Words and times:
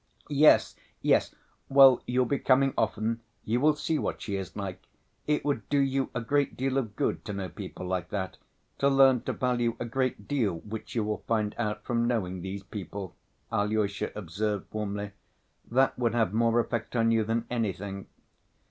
"Yes, 0.31 0.75
yes! 1.03 1.35
Well, 1.69 2.01
you'll 2.07 2.25
be 2.25 2.39
coming 2.39 2.73
often, 2.75 3.21
you 3.45 3.59
will 3.61 3.75
see 3.75 3.99
what 3.99 4.19
she 4.19 4.35
is 4.35 4.55
like. 4.55 4.81
It 5.27 5.45
would 5.45 5.69
do 5.69 5.77
you 5.77 6.09
a 6.15 6.21
great 6.21 6.57
deal 6.57 6.79
of 6.79 6.95
good 6.95 7.23
to 7.25 7.33
know 7.33 7.49
people 7.49 7.85
like 7.85 8.09
that, 8.09 8.37
to 8.79 8.89
learn 8.89 9.21
to 9.25 9.33
value 9.33 9.75
a 9.79 9.85
great 9.85 10.27
deal 10.27 10.55
which 10.61 10.95
you 10.95 11.03
will 11.03 11.23
find 11.27 11.53
out 11.59 11.83
from 11.83 12.07
knowing 12.07 12.41
these 12.41 12.63
people," 12.63 13.15
Alyosha 13.51 14.11
observed 14.15 14.65
warmly. 14.73 15.11
"That 15.69 15.99
would 15.99 16.15
have 16.15 16.33
more 16.33 16.59
effect 16.59 16.95
on 16.95 17.11
you 17.11 17.23
than 17.23 17.45
anything." 17.51 18.07